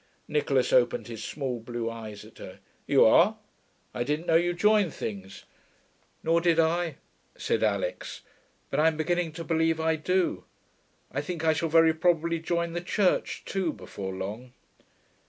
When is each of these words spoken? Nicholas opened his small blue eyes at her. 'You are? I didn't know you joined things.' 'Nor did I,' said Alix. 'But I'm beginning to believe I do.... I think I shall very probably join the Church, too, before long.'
Nicholas 0.27 0.73
opened 0.73 1.05
his 1.05 1.23
small 1.23 1.59
blue 1.59 1.87
eyes 1.87 2.25
at 2.25 2.39
her. 2.39 2.57
'You 2.87 3.05
are? 3.05 3.37
I 3.93 4.03
didn't 4.03 4.25
know 4.25 4.33
you 4.35 4.51
joined 4.53 4.95
things.' 4.95 5.43
'Nor 6.23 6.41
did 6.41 6.59
I,' 6.59 6.95
said 7.37 7.61
Alix. 7.61 8.21
'But 8.71 8.79
I'm 8.79 8.97
beginning 8.97 9.31
to 9.33 9.43
believe 9.43 9.79
I 9.79 9.97
do.... 9.97 10.43
I 11.11 11.21
think 11.21 11.45
I 11.45 11.53
shall 11.53 11.69
very 11.69 11.93
probably 11.93 12.39
join 12.39 12.73
the 12.73 12.81
Church, 12.81 13.43
too, 13.45 13.71
before 13.73 14.15
long.' 14.15 14.53